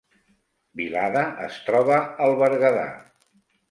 Vilada 0.81 1.23
es 1.51 1.61
troba 1.69 2.01
al 2.29 2.37
Berguedà 2.45 2.91